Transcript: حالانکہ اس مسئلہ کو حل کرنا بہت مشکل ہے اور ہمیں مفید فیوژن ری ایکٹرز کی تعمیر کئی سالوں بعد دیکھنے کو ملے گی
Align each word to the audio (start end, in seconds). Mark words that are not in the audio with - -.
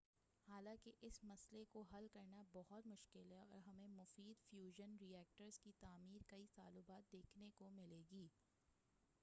حالانکہ 0.47 0.91
اس 1.01 1.19
مسئلہ 1.23 1.63
کو 1.71 1.81
حل 1.91 2.07
کرنا 2.13 2.41
بہت 2.53 2.87
مشکل 2.87 3.31
ہے 3.31 3.43
اور 3.49 3.61
ہمیں 3.67 3.87
مفید 3.89 4.41
فیوژن 4.49 4.95
ری 5.01 5.13
ایکٹرز 5.15 5.59
کی 5.59 5.71
تعمیر 5.79 6.23
کئی 6.27 6.45
سالوں 6.55 6.83
بعد 6.87 7.11
دیکھنے 7.11 7.49
کو 7.57 7.69
ملے 7.71 8.01
گی 8.11 8.27